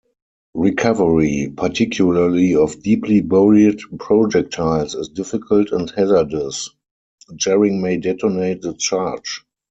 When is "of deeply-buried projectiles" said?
2.55-4.95